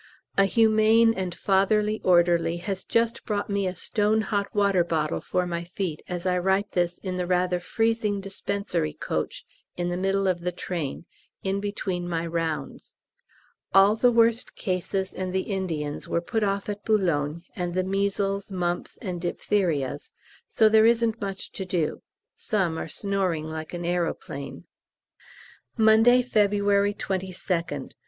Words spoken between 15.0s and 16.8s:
and the Indians were put off